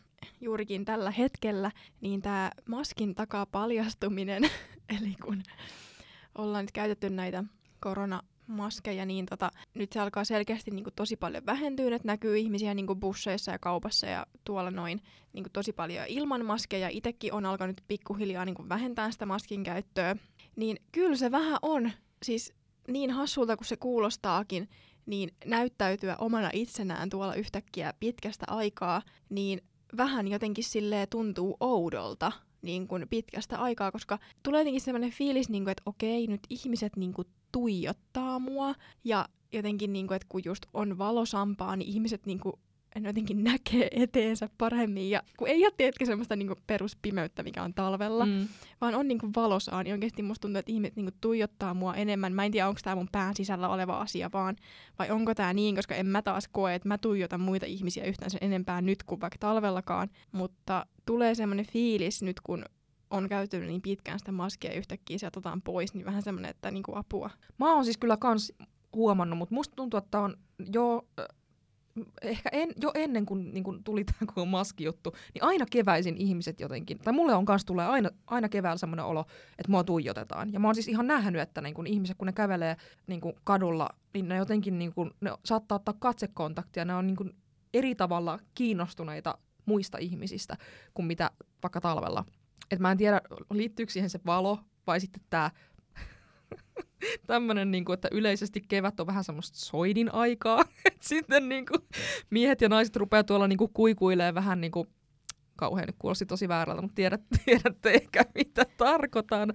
[0.41, 4.43] juurikin tällä hetkellä, niin tämä maskin takaa paljastuminen.
[4.99, 5.43] Eli kun
[6.37, 7.43] ollaan nyt käytetty näitä
[7.79, 12.37] korona maskeja, niin tota, nyt se alkaa selkeästi niin kuin, tosi paljon vähentyä, että näkyy
[12.37, 15.01] ihmisiä niin kuin, busseissa ja kaupassa ja tuolla noin
[15.33, 16.89] niin kuin, tosi paljon ilman maskeja.
[16.91, 20.15] Itekin on alkanut pikkuhiljaa niin kuin, vähentää sitä maskin käyttöä.
[20.55, 21.91] Niin kyllä se vähän on,
[22.23, 22.53] siis
[22.87, 24.69] niin hassulta kuin se kuulostaakin,
[25.05, 29.61] niin näyttäytyä omana itsenään tuolla yhtäkkiä pitkästä aikaa, niin
[29.97, 32.31] vähän jotenkin silleen tuntuu oudolta
[32.61, 36.95] niin kuin pitkästä aikaa, koska tulee jotenkin sellainen fiilis, niin kuin, että okei, nyt ihmiset
[36.95, 38.75] niin kuin tuijottaa mua.
[39.03, 42.53] Ja jotenkin, niin kuin, että kun just on valosampaa, niin ihmiset niin kuin,
[43.03, 45.09] jotenkin näkee eteensä paremmin.
[45.09, 48.47] Ja kun ei ole tietenkin semmoista niin kuin peruspimeyttä, mikä on talvella, mm.
[48.81, 51.95] vaan on niin kuin valosaa, niin oikeasti musta tuntuu, että ihmiset niin kuin tuijottaa mua
[51.95, 52.33] enemmän.
[52.33, 54.55] Mä en tiedä, onko tämä mun pään sisällä oleva asia vaan,
[54.99, 58.31] vai onko tämä niin, koska en mä taas koe, että mä tuijotan muita ihmisiä yhtään
[58.31, 60.09] sen enempää nyt kuin vaikka talvellakaan.
[60.31, 62.65] Mutta tulee semmoinen fiilis nyt, kun
[63.15, 66.71] on käyttänyt niin pitkään sitä maskia ja yhtäkkiä se otetaan pois, niin vähän semmoinen, että
[66.71, 67.29] niinku apua.
[67.59, 68.53] Mä oon siis kyllä kans
[68.95, 70.37] huomannut, mutta musta tuntuu, että on
[70.73, 71.07] jo
[72.21, 76.59] ehkä en, jo ennen kuin, niin kuin tuli tämä koko maskijuttu, niin aina keväisin ihmiset
[76.59, 79.25] jotenkin, tai mulle on kanssa tulee aina, aina keväällä semmoinen olo,
[79.57, 80.53] että mua tuijotetaan.
[80.53, 83.35] Ja mä oon siis ihan nähnyt, että niin kuin ihmiset, kun ne kävelee niin kuin
[83.43, 87.35] kadulla, niin ne jotenkin niin kuin, ne saattaa ottaa katsekontaktia, ne on niin kuin
[87.73, 90.57] eri tavalla kiinnostuneita muista ihmisistä
[90.93, 91.31] kuin mitä
[91.63, 92.25] vaikka talvella
[92.71, 95.51] et mä en tiedä, liittyykö siihen se valo vai sitten tämä
[97.27, 100.65] tämmöinen, niin että yleisesti kevät on vähän semmoista soidin aikaa.
[100.85, 101.81] Et sitten niin kuin,
[102.29, 104.87] miehet ja naiset rupeaa tuolla niin kuikuilee vähän niin kuin,
[105.55, 109.53] kauhean nyt kuulosti tosi väärältä, mutta tiedät, tiedätte ehkä mitä tarkoitan.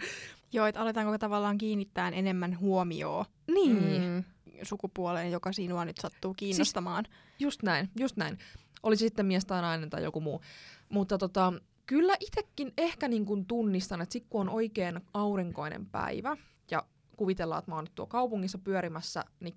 [0.53, 4.03] Joo, että aletaanko tavallaan kiinnittää enemmän huomioon niin.
[4.03, 4.25] mm,
[4.62, 7.05] sukupuoleen, joka sinua nyt sattuu kiinnostamaan.
[7.05, 8.38] Siis just näin, just näin.
[8.83, 10.40] Oli sitten mies tai nainen tai joku muu.
[10.88, 11.53] Mutta tota,
[11.90, 16.37] kyllä itsekin ehkä niin kuin tunnistan, että sitten kun on oikein aurinkoinen päivä
[16.70, 19.55] ja kuvitellaan, että mä oon nyt tuo kaupungissa pyörimässä, niin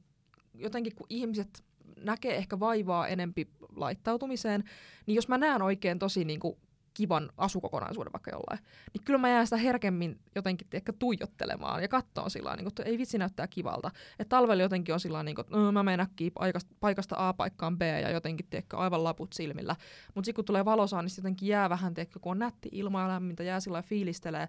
[0.53, 1.63] jotenkin kun ihmiset
[1.99, 4.63] näkee ehkä vaivaa enempi laittautumiseen,
[5.05, 6.57] niin jos mä näen oikein tosi niin kuin
[6.93, 8.59] kivan asukokonaisuuden vaikka jollain,
[8.93, 12.97] niin kyllä mä jään sitä herkemmin jotenkin ehkä tuijottelemaan ja katsoa sillä niin että ei
[12.97, 13.91] vitsi näyttää kivalta.
[14.19, 16.31] Että talvella jotenkin on sillä niin että mä menen äkkiä
[16.79, 19.75] paikasta, A paikkaan B ja jotenkin tiedätkö, aivan laput silmillä.
[20.15, 23.07] Mutta sitten kun tulee valosaa, niin jotenkin jää vähän, tiedätkö, kun on nätti ilma ja
[23.07, 24.47] lämmintä, jää sillä fiilistelee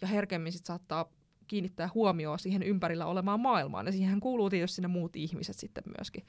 [0.00, 1.08] ja herkemmin sit saattaa
[1.46, 3.86] kiinnittää huomioon siihen ympärillä olemaan maailmaan.
[3.86, 6.26] Ja siihen kuuluu tietysti ne muut ihmiset sitten myöskin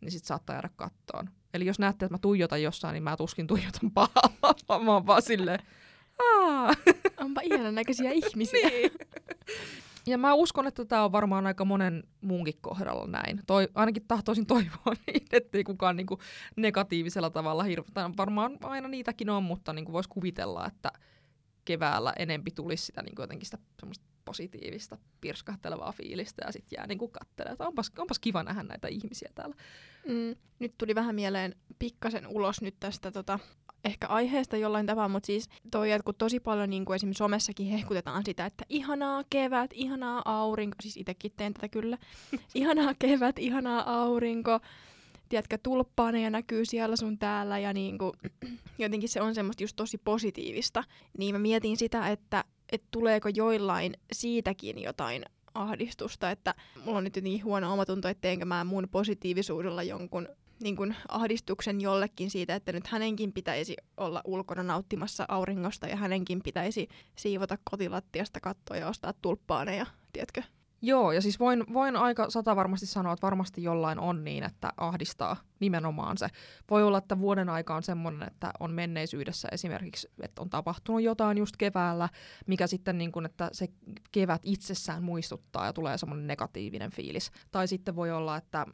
[0.00, 1.30] niin sit saattaa jäädä kattoon.
[1.54, 5.22] Eli jos näette, että mä tuijotan jossain, niin mä tuskin tuijotan pahalla, mä oon vaan
[5.22, 5.58] silleen,
[7.20, 8.68] Onpa ihanan näköisiä ihmisiä.
[8.68, 8.90] niin.
[10.06, 13.40] Ja mä uskon, että tämä on varmaan aika monen muunkin kohdalla näin.
[13.46, 16.18] Toi, ainakin tahtoisin toivoa niin, ettei kukaan niinku
[16.56, 18.10] negatiivisella tavalla hirveä.
[18.16, 20.92] Varmaan aina niitäkin on, mutta niinku voisi kuvitella, että
[21.64, 27.08] keväällä enempi tulisi sitä niinku jotenkin sitä semmoista positiivista, pirskahtelevaa fiilistä ja sitten jää niinku
[27.08, 29.56] katselemaan, että onpas, onpas kiva nähdä näitä ihmisiä täällä.
[30.08, 33.38] Mm, nyt tuli vähän mieleen pikkasen ulos nyt tästä tota,
[33.84, 37.66] ehkä aiheesta jollain tavalla, mutta siis toi, että kun tosi paljon niin kuin esimerkiksi somessakin
[37.66, 41.98] hehkutetaan sitä, että ihanaa kevät, ihanaa aurinko, siis itsekin teen tätä kyllä,
[42.54, 44.60] ihanaa kevät, ihanaa aurinko,
[45.28, 48.12] tiedätkö, tulppaaneja näkyy siellä sun täällä ja niin kuin,
[48.78, 50.84] jotenkin se on semmoista just tosi positiivista,
[51.18, 57.18] niin mä mietin sitä, että että tuleeko joillain siitäkin jotain ahdistusta, että mulla on nyt
[57.22, 60.28] niin huono omatunto, että teenkö mä mun positiivisuudella jonkun
[60.62, 66.42] niin kuin ahdistuksen jollekin siitä, että nyt hänenkin pitäisi olla ulkona nauttimassa auringosta ja hänenkin
[66.42, 70.42] pitäisi siivota kotilattiasta kattoa ja ostaa tulppaaneja, tiedätkö?
[70.86, 74.72] Joo, ja siis voin, voin aika sata varmasti sanoa, että varmasti jollain on niin, että
[74.76, 76.28] ahdistaa nimenomaan se.
[76.70, 81.38] Voi olla, että vuoden aika on semmoinen, että on menneisyydessä esimerkiksi, että on tapahtunut jotain
[81.38, 82.08] just keväällä,
[82.46, 83.68] mikä sitten niin kuin, että se
[84.12, 87.30] kevät itsessään muistuttaa ja tulee semmoinen negatiivinen fiilis.
[87.50, 88.66] Tai sitten voi olla, että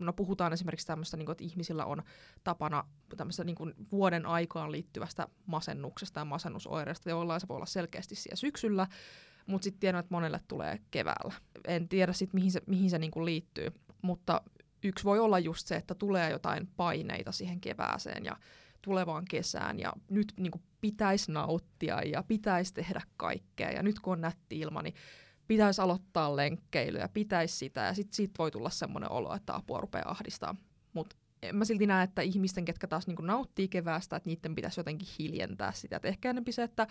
[0.00, 2.02] no puhutaan esimerkiksi tämmöistä, niin kuin, että ihmisillä on
[2.44, 2.84] tapana
[3.16, 8.36] tämmöistä niin kuin vuoden aikaan liittyvästä masennuksesta ja masennusoireesta, jollain se voi olla selkeästi siellä
[8.36, 8.86] syksyllä,
[9.46, 11.34] mutta sitten tiedän, että monelle tulee keväällä.
[11.68, 14.42] En tiedä sitten, mihin se, mihin se niin kuin liittyy, mutta
[14.82, 18.36] yksi voi olla just se, että tulee jotain paineita siihen kevääseen ja
[18.82, 24.12] tulevaan kesään ja nyt niin kuin pitäisi nauttia ja pitäisi tehdä kaikkea ja nyt kun
[24.12, 24.94] on nätti ilma, niin
[25.48, 29.80] pitäisi aloittaa lenkkeily ja pitäisi sitä ja sitten siitä voi tulla semmoinen olo, että apua
[29.80, 30.54] rupeaa ahdistaa.
[30.92, 34.80] Mutta en mä silti näe, että ihmisten, ketkä taas niin nauttii keväästä, että niiden pitäisi
[34.80, 35.96] jotenkin hiljentää sitä.
[35.96, 36.86] Et ehkä enemmän se, että,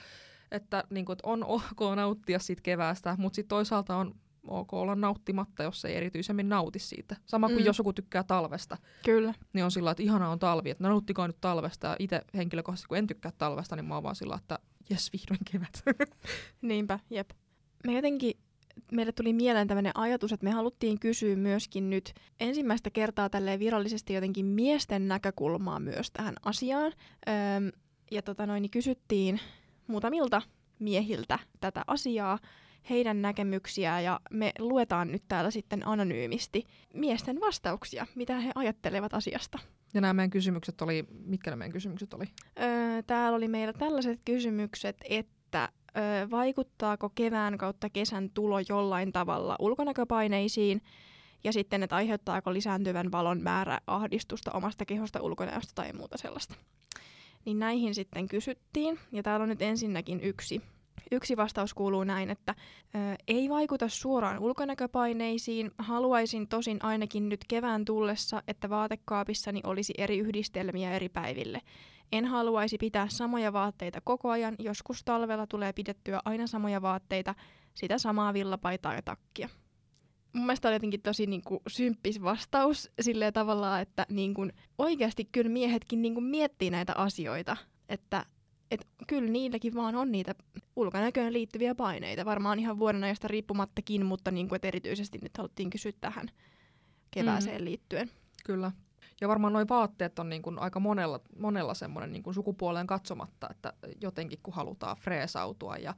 [0.52, 4.16] että, niin kuin, että on ok nauttia siitä keväästä, mutta sitten toisaalta on
[4.48, 7.16] ok olla nauttimatta, jos ei erityisemmin nauti siitä.
[7.26, 7.66] Sama kuin mm.
[7.66, 8.78] jos joku tykkää talvesta.
[9.06, 9.34] Kyllä.
[9.54, 11.88] Niin on sillä että ihanaa on talvi, että no nauttikaa nyt talvesta.
[11.88, 15.40] Ja itse henkilökohtaisesti, kun en tykkää talvesta, niin mä oon vaan sillä että jes, vihdoin
[15.52, 15.84] kevät.
[16.62, 17.30] Niinpä, jep.
[17.86, 18.34] Me jotenkin
[18.92, 24.14] meille tuli mieleen tämmöinen ajatus, että me haluttiin kysyä myöskin nyt ensimmäistä kertaa tälleen virallisesti
[24.14, 26.94] jotenkin miesten näkökulmaa myös tähän asiaan.
[27.30, 27.72] Öm,
[28.12, 29.40] ja tota noin, niin kysyttiin
[29.88, 30.42] muutamilta
[30.80, 32.40] miehiltä tätä asiaa,
[32.90, 39.60] heidän näkemyksiä ja me luetaan nyt täällä sitten anonyymisti miesten vastauksia, mitä he ajattelevat asiasta.
[39.94, 42.26] Ja nämä meidän kysymykset oli, mitkä nämä meidän kysymykset oli?
[42.60, 49.56] Öö, täällä oli meillä tällaiset kysymykset, että öö, vaikuttaako kevään kautta kesän tulo jollain tavalla
[49.60, 50.82] ulkonäköpaineisiin
[51.44, 56.56] ja sitten, että aiheuttaako lisääntyvän valon määrä ahdistusta omasta kehosta, ulkonäöstä tai muuta sellaista.
[57.46, 60.62] Niin näihin sitten kysyttiin ja täällä on nyt ensinnäkin yksi
[61.12, 62.56] Yksi vastaus kuuluu näin, että
[62.96, 65.72] ö, ei vaikuta suoraan ulkonäköpaineisiin.
[65.78, 71.62] Haluaisin tosin ainakin nyt kevään tullessa, että vaatekaapissani olisi eri yhdistelmiä eri päiville.
[72.12, 77.36] En haluaisi pitää samoja vaatteita koko ajan, joskus talvella tulee pidettyä aina samoja vaatteita,
[77.74, 79.50] sitä samaa villapaitaa ja takkia.
[80.36, 85.26] Mun mielestä oli jotenkin tosi niin kuin, symppis vastaus silleen tavallaan, että niin kuin, oikeasti
[85.26, 87.58] kyllä miehetkin niin kuin, miettii näitä asioita,
[87.90, 88.26] että
[88.72, 90.36] et kyllä niilläkin vaan on niitä
[90.76, 92.26] ulkonäköön liittyviä paineita.
[92.26, 96.28] Varmaan ihan vuoden ajasta riippumattakin, mutta niin kuin, erityisesti nyt haluttiin kysyä tähän
[97.12, 97.66] kevääseen mm.
[97.66, 98.10] liittyen.
[98.46, 98.72] Kyllä.
[99.22, 103.48] Ja varmaan nuo vaatteet on niin kuin aika monella, monella semmoinen niin kuin sukupuoleen katsomatta,
[103.52, 105.94] että jotenkin kun halutaan freesautua ja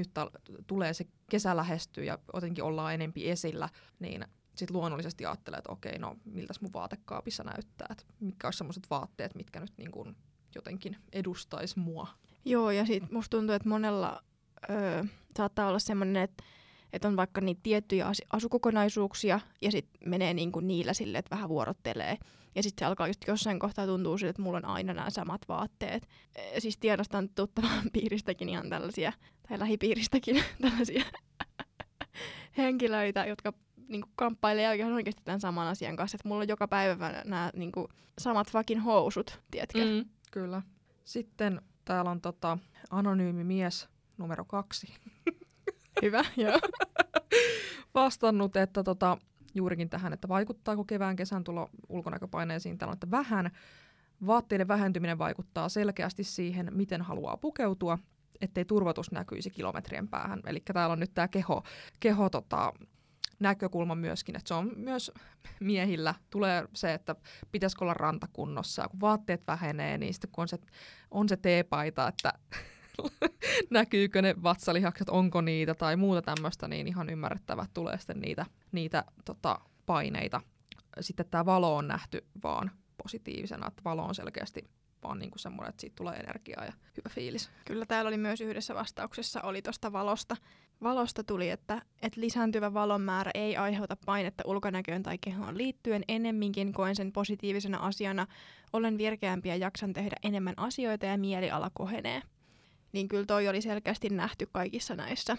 [0.00, 0.30] nyt ta-
[0.66, 4.24] tulee se kesä lähestyy ja jotenkin ollaan enempi esillä, niin
[4.56, 9.34] sitten luonnollisesti ajattelee, että okei, no miltäs mun vaatekaapissa näyttää, että mitkä olisi semmoiset vaatteet,
[9.34, 10.16] mitkä nyt niin kuin
[10.54, 12.06] jotenkin edustaisi mua.
[12.44, 14.22] Joo, ja sitten musta tuntuu, että monella
[14.70, 15.04] ö,
[15.36, 16.44] saattaa olla semmoinen, että
[16.92, 21.48] että on vaikka niitä tiettyjä as- asukokonaisuuksia ja sitten menee niinku niillä sille, että vähän
[21.48, 22.18] vuorottelee.
[22.54, 25.40] Ja sitten se alkaa just jossain kohtaa tuntuu sille, että mulla on aina nämä samat
[25.48, 26.08] vaatteet.
[26.34, 29.12] E, siis tiedostan tuttavan piiristäkin ihan tällaisia,
[29.48, 31.04] tai lähipiiristäkin tällaisia
[32.56, 33.52] henkilöitä, jotka
[33.88, 36.16] niinku kamppailee ihan oikeasti tämän saman asian kanssa.
[36.16, 39.84] Että mulla on joka päivä nämä niinku, samat fucking housut, tiedätkö?
[39.84, 40.10] Mm.
[40.30, 40.62] Kyllä.
[41.04, 42.58] Sitten täällä on tota,
[42.90, 44.94] anonyymi mies numero kaksi.
[46.02, 46.58] Hyvä, joo.
[47.94, 49.18] Vastannut, että tota,
[49.54, 52.78] juurikin tähän, että vaikuttaako kevään kesän tulo ulkonäköpaineisiin.
[52.78, 53.50] Täällä on, että vähän.
[54.26, 57.98] Vaatteiden vähentyminen vaikuttaa selkeästi siihen, miten haluaa pukeutua,
[58.40, 60.40] ettei turvatus näkyisi kilometrien päähän.
[60.46, 61.62] Eli täällä on nyt tämä keho,
[62.00, 62.72] keho tota,
[63.38, 65.12] näkökulma myöskin, että se on myös
[65.60, 67.16] miehillä tulee se, että
[67.52, 70.58] pitäisikö olla rantakunnossa, kun vaatteet vähenee, niin sitten kun on se,
[71.10, 72.32] on se teepaita, että
[73.70, 79.04] näkyykö ne vatsalihakset, onko niitä tai muuta tämmöistä, niin ihan ymmärrettävä tulee sitten niitä, niitä
[79.24, 80.40] tota, paineita.
[81.00, 82.70] Sitten tämä valo on nähty vaan
[83.02, 84.70] positiivisena, että valo on selkeästi
[85.02, 87.50] vaan niin kuin semmoinen, että siitä tulee energiaa ja hyvä fiilis.
[87.64, 90.36] Kyllä täällä oli myös yhdessä vastauksessa oli tuosta valosta.
[90.82, 96.02] Valosta tuli, että, että lisääntyvä valon määrä ei aiheuta painetta ulkonäköön tai kehoon liittyen.
[96.08, 98.26] Ennemminkin koen sen positiivisena asiana.
[98.72, 102.22] Olen virkeämpi ja jaksan tehdä enemmän asioita ja mieliala kohenee.
[102.92, 105.36] Niin kyllä toi oli selkeästi nähty kaikissa näissä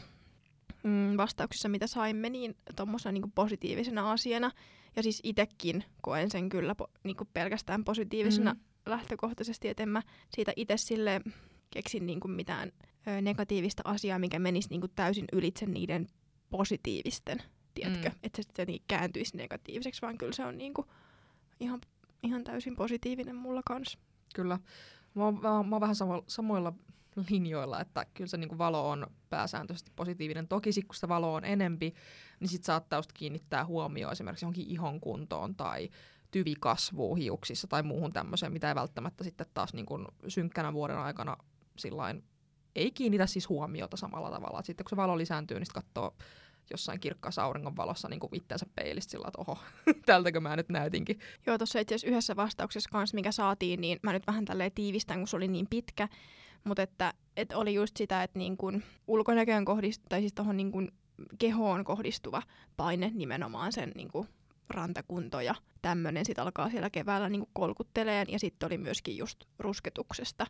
[0.83, 4.51] mm, vastauksissa, mitä saimme, niin tuommoisena niin positiivisena asiana.
[4.95, 10.01] Ja siis itsekin koen sen kyllä po, niin pelkästään positiivisena mm lähtökohtaisesti, että en mä
[10.29, 11.21] siitä itse sille
[11.71, 12.71] keksin niin kuin mitään
[13.07, 16.07] ö, negatiivista asiaa, mikä menisi niin kuin täysin ylitse niiden
[16.49, 17.41] positiivisten,
[17.73, 18.09] tiedätkö?
[18.09, 18.15] Mm.
[18.23, 20.87] Että se sitten kääntyisi negatiiviseksi, vaan kyllä se on niin kuin
[21.59, 21.81] ihan,
[22.23, 23.99] ihan täysin positiivinen mulla kanssa.
[24.35, 24.59] Kyllä.
[25.13, 26.73] Mä oon, mä oon, mä oon vähän samo, samoilla
[27.29, 30.47] linjoilla, että kyllä se niin kuin valo on pääsääntöisesti positiivinen.
[30.47, 31.93] Toki sit, kun sitä valo on enempi,
[32.39, 35.89] niin sit saattaa just kiinnittää huomioon esimerkiksi johonkin ihon kuntoon tai
[36.31, 40.97] tyvi kasvuu hiuksissa tai muuhun tämmöiseen, mitä ei välttämättä sitten taas niin kuin synkkänä vuoden
[40.97, 41.37] aikana
[41.77, 42.23] sillain
[42.75, 44.59] ei kiinnitä siis huomiota samalla tavalla.
[44.59, 46.15] Et sitten kun se valo lisääntyy, niin katsoo
[46.71, 49.57] jossain kirkkaassa auringon valossa niin kuin itseänsä peilistä sillä, että oho,
[50.05, 51.19] tältäkö mä nyt näytinkin.
[51.45, 55.17] Joo, tuossa itse asiassa yhdessä vastauksessa kanssa, mikä saatiin, niin mä nyt vähän tälleen tiivistän,
[55.17, 56.07] kun se oli niin pitkä,
[56.63, 60.71] mutta että, että oli just sitä, että niin kun ulkonäköön kohdistuva, tai siis tuohon niin
[60.71, 60.91] kun
[61.39, 62.41] kehoon kohdistuva
[62.77, 64.27] paine nimenomaan sen niin kun
[64.69, 68.27] rantakunto ja tämmöinen sitten alkaa siellä keväällä niin kolkutteleen.
[68.29, 70.47] Ja sitten oli myöskin just rusketuksesta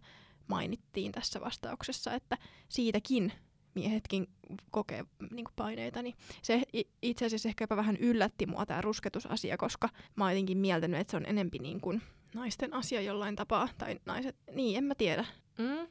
[0.47, 2.37] mainittiin tässä vastauksessa, että
[2.69, 3.33] siitäkin
[3.75, 4.27] miehetkin
[4.71, 6.63] kokee niin paineita, niin se
[7.01, 11.17] itse asiassa ehkä vähän yllätti mua tämä rusketusasia, koska mä oon jotenkin mieltänyt, että se
[11.17, 12.01] on enempi niin kuin
[12.35, 15.25] naisten asia jollain tapaa, tai naiset, niin en mä tiedä.
[15.57, 15.87] Mm.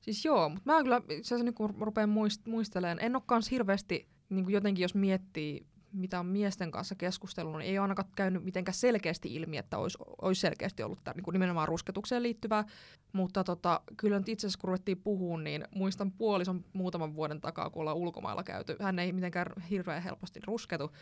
[0.00, 4.08] Siis joo, mutta mä kyllä itse asiassa kun rupean muist- muistelemaan, en ole kans hirveästi,
[4.28, 8.44] niin kuin jotenkin jos miettii mitä on miesten kanssa keskustellut, niin ei ole ainakaan käynyt
[8.44, 12.64] mitenkään selkeästi ilmi, että olisi, olisi selkeästi ollut tämä niin nimenomaan rusketukseen liittyvää.
[13.12, 17.70] Mutta tota, kyllä nyt itse asiassa kun ruvettiin puhumaan, niin muistan puolison muutaman vuoden takaa,
[17.70, 18.76] kun ollaan ulkomailla käyty.
[18.80, 20.92] Hän ei mitenkään hirveän helposti rusketu,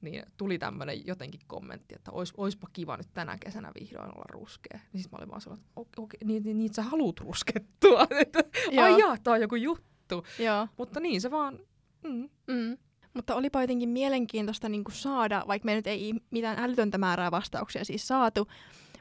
[0.00, 4.80] niin tuli tämmöinen jotenkin kommentti, että ois, oispa kiva nyt tänä kesänä vihdoin olla ruskea.
[4.92, 8.00] Niin sitten mä olin vaan sanonut, että okei, okay, niin, niin, niin sä haluut ruskettua.
[8.82, 10.24] Ai jaa, tää on joku juttu.
[10.38, 10.68] Joo.
[10.76, 11.58] Mutta niin se vaan...
[12.02, 12.28] Mm.
[12.46, 12.78] Mm.
[13.14, 17.84] Mutta olipa jotenkin mielenkiintoista niin kuin saada, vaikka me nyt ei mitään älytöntä määrää vastauksia
[17.84, 18.48] siis saatu,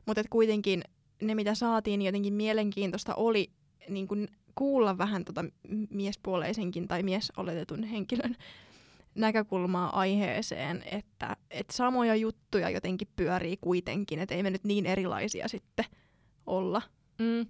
[0.05, 0.83] mutta et kuitenkin
[1.21, 3.51] ne, mitä saatiin, niin jotenkin mielenkiintoista oli
[3.89, 5.45] niin kuin kuulla vähän tota
[5.89, 8.35] miespuoleisenkin tai miesoletetun henkilön
[9.15, 15.47] näkökulmaa aiheeseen, että, että samoja juttuja jotenkin pyörii kuitenkin, että ei me nyt niin erilaisia
[15.47, 15.85] sitten
[16.45, 16.81] olla.
[17.19, 17.45] Mm.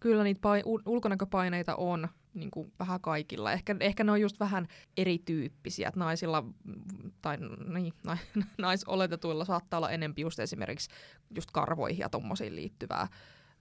[0.00, 3.52] Kyllä niitä pai- ulkonäköpaineita on, niin kuin vähän kaikilla.
[3.52, 4.66] Ehkä, ehkä ne on just vähän
[4.96, 6.44] erityyppisiä, että naisilla
[7.22, 7.38] tai
[7.74, 7.92] niin,
[8.58, 10.90] naisoletetuilla saattaa olla enempi just esimerkiksi
[11.34, 13.08] just karvoihin ja tommosiin liittyvää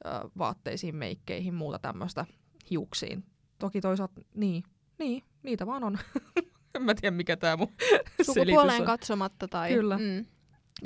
[0.06, 2.26] ö, vaatteisiin, meikkeihin, muuta tämmöistä
[2.70, 3.24] hiuksiin.
[3.60, 4.64] Toki toisaalta, niin,
[4.98, 5.98] niin, niitä vaan on.
[6.76, 7.72] en mä tiedä, mikä tämä mun
[8.26, 9.74] Sukupuoleen katsomatta tai...
[9.74, 10.26] Kyllä, mm,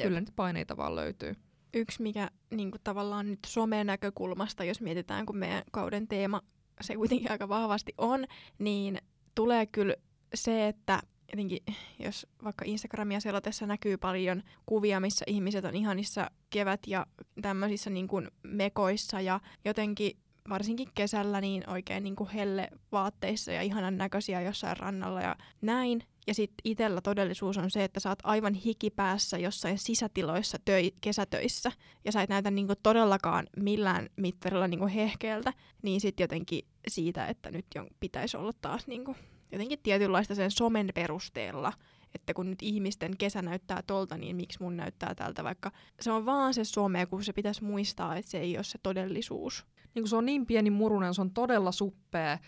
[0.04, 1.34] kyllä niitä paineita vaan löytyy.
[1.74, 6.42] Yksi, mikä niin kuin tavallaan nyt somen näkökulmasta, jos mietitään, kun meidän kauden teema
[6.82, 8.26] se kuitenkin aika vahvasti on,
[8.60, 8.98] niin
[9.36, 9.96] tulee kyllä
[10.34, 11.00] se, että
[11.32, 11.60] jotenkin,
[12.00, 17.06] jos vaikka Instagramia selatessa näkyy paljon kuvia, missä ihmiset on ihanissa kevät- ja
[17.42, 20.18] tämmöisissä niin kuin mekoissa ja jotenkin
[20.50, 26.04] varsinkin kesällä niin oikein niin kuin helle vaatteissa ja ihanan näköisiä jossain rannalla ja näin.
[26.28, 31.72] Ja sitten itsellä todellisuus on se, että sä oot aivan hikipäässä jossain sisätiloissa töi, kesätöissä.
[32.06, 37.52] Ja sä et näytä niinku todellakaan millään mittarilla niinku hehkeeltä, niin sitten jotenkin siitä, että
[37.52, 39.16] nyt jo pitäisi olla taas niinku
[39.52, 41.74] jotenkin tietynlaista sen somen perusteella,
[42.16, 45.72] että kun nyt ihmisten kesä näyttää tolta, niin miksi mun näyttää tältä, vaikka.
[46.02, 49.66] Se on vaan se some, kun se pitäisi muistaa, että se ei ole se todellisuus
[49.96, 52.40] niin se on niin pieni murunen, se on todella suppea äh,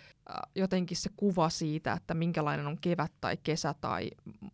[0.55, 4.11] jotenkin se kuva siitä, että minkälainen on kevät tai kesä tai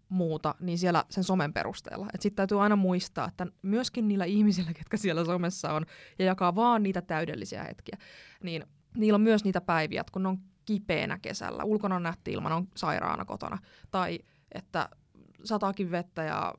[0.10, 2.08] muuta, niin siellä sen somen perusteella.
[2.20, 5.86] Sitten täytyy aina muistaa, että myöskin niillä ihmisillä, ketkä siellä somessa on
[6.20, 7.98] ja jakaa vaan niitä täydellisiä hetkiä,
[8.44, 8.64] niin
[8.98, 12.68] niillä on myös niitä päiviä, kun ne on kipeänä kesällä, ulkona on nähti ilman, on
[12.76, 13.58] sairaana kotona,
[13.92, 14.20] tai
[14.52, 14.90] että
[15.44, 16.54] sataakin vettä ja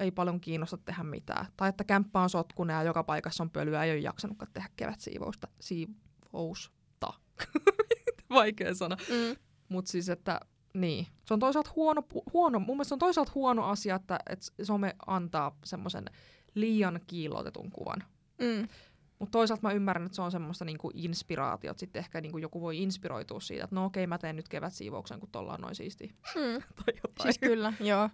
[0.00, 1.46] ei paljon kiinnosta tehdä mitään.
[1.56, 5.48] Tai että kämppä on sotkunen ja joka paikassa on pölyä, ei ole jaksanutkaan tehdä kevätsiivousta.
[5.60, 7.12] Siivousta.
[8.30, 8.96] Vaikea sana.
[8.96, 9.36] Mm.
[9.68, 10.40] Mutta siis, että
[10.74, 11.06] niin.
[11.24, 14.96] Se on toisaalta huono, huono, mun mielestä se on toisaalta huono asia, että, että some
[15.06, 16.04] antaa semmoisen
[16.54, 18.04] liian kiillotetun kuvan.
[18.40, 18.68] Mm.
[19.18, 21.80] Mutta toisaalta mä ymmärrän, että se on semmoista niinku inspiraatiota.
[21.80, 25.28] Sitten ehkä niinku joku voi inspiroitua siitä, että no okei, mä teen nyt kevätsiivouksen, kun
[25.32, 26.14] tuolla on noin siisti.
[26.34, 26.62] Mm.
[26.76, 27.22] tai jotain.
[27.22, 28.10] Siis kyllä, joo.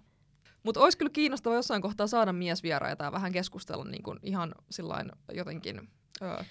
[0.67, 5.11] Mutta olisi kyllä kiinnostava jossain kohtaa saada miesvieraita ja vähän keskustella niin kuin ihan sillain
[5.33, 5.89] jotenkin...
[6.23, 6.43] Öö,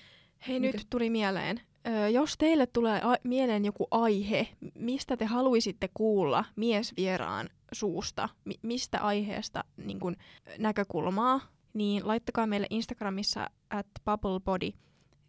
[0.47, 0.77] Hei, mikä?
[0.77, 1.61] nyt tuli mieleen.
[1.87, 8.59] Öö, jos teille tulee a- mieleen joku aihe, mistä te haluaisitte kuulla miesvieraan suusta, mi-
[8.61, 10.15] mistä aiheesta niin kun,
[10.57, 11.41] näkökulmaa,
[11.73, 14.71] niin laittakaa meille Instagramissa at bubblebody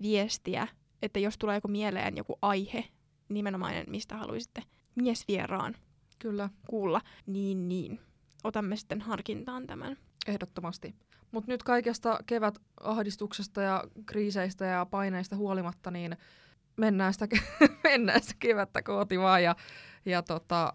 [0.02, 0.68] viestiä,
[1.02, 2.84] että jos tulee joku mieleen joku aihe,
[3.28, 4.62] nimenomainen, mistä haluaisitte
[4.94, 5.74] miesvieraan
[6.18, 6.50] Kyllä.
[6.66, 8.00] kuulla, niin niin
[8.46, 9.96] otamme sitten harkintaan tämän.
[10.26, 10.94] Ehdottomasti.
[11.30, 16.16] Mutta nyt kaikesta kevätahdistuksesta ja kriiseistä ja paineista huolimatta, niin
[16.76, 17.28] mennään sitä,
[17.84, 19.42] mennään sitä kevättä kohti vaan.
[19.42, 19.56] Ja,
[20.04, 20.72] ja tota,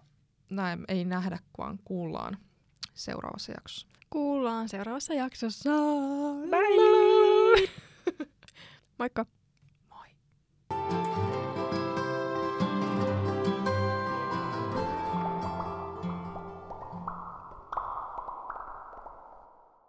[0.50, 2.38] näin ei nähdä, vaan kuullaan
[2.94, 3.88] seuraavassa jaksossa.
[4.10, 5.70] Kuullaan seuraavassa jaksossa.
[6.50, 7.68] Bye!
[8.98, 9.26] Moikka!